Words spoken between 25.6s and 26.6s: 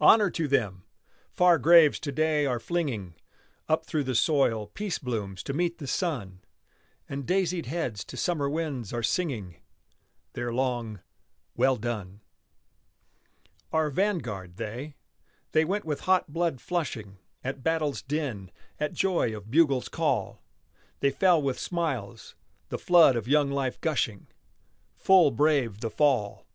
the fall!